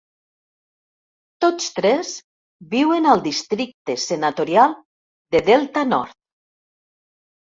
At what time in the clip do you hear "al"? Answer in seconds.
3.11-3.21